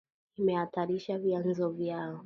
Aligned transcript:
Imehatarisha 0.39 1.17
vyanzo 1.17 1.69
vyao 1.69 2.19